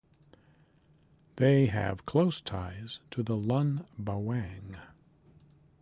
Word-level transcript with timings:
They 1.35 1.67
have 1.67 2.07
close 2.07 2.41
ties 2.41 3.01
to 3.11 3.21
the 3.21 3.37
Lun 3.37 3.85
Bawang. 4.01 4.79